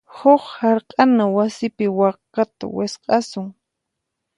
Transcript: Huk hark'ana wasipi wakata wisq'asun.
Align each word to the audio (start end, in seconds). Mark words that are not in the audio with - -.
Huk 0.17 0.43
hark'ana 0.57 1.23
wasipi 1.35 1.85
wakata 1.97 2.65
wisq'asun. 2.75 3.47